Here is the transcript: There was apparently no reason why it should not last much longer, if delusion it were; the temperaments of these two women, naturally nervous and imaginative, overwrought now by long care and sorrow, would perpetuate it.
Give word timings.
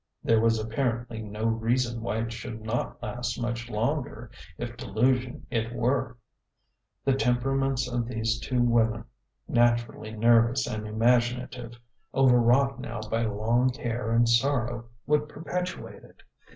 There 0.23 0.39
was 0.41 0.57
apparently 0.59 1.21
no 1.21 1.45
reason 1.45 2.01
why 2.01 2.21
it 2.21 2.33
should 2.33 2.63
not 2.63 3.03
last 3.03 3.39
much 3.39 3.69
longer, 3.69 4.31
if 4.57 4.75
delusion 4.75 5.45
it 5.51 5.73
were; 5.75 6.17
the 7.05 7.13
temperaments 7.13 7.87
of 7.87 8.07
these 8.07 8.39
two 8.39 8.63
women, 8.63 9.05
naturally 9.47 10.09
nervous 10.11 10.65
and 10.65 10.87
imaginative, 10.87 11.79
overwrought 12.15 12.79
now 12.79 13.01
by 13.11 13.25
long 13.27 13.69
care 13.69 14.09
and 14.11 14.27
sorrow, 14.27 14.85
would 15.05 15.29
perpetuate 15.29 16.03
it. 16.03 16.23